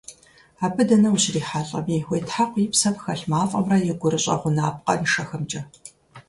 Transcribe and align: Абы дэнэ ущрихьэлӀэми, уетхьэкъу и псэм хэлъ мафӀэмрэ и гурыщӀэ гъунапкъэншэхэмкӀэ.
Абы 0.65 0.83
дэнэ 0.87 1.09
ущрихьэлӀэми, 1.15 1.97
уетхьэкъу 2.09 2.61
и 2.65 2.67
псэм 2.71 2.95
хэлъ 3.01 3.25
мафӀэмрэ 3.31 3.77
и 3.91 3.93
гурыщӀэ 3.99 4.35
гъунапкъэншэхэмкӀэ. 4.41 5.61